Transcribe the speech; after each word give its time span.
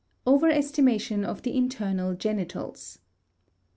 *Overestimation 0.25 1.23
of 1.23 1.43
the 1.43 1.55
Internal 1.55 2.15
Genitals. 2.15 2.97